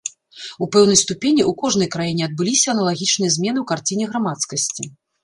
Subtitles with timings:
[0.65, 4.83] У пэўнай ступені ў кожнай краіне адбыліся аналагічныя змены у карціне грамадскасці.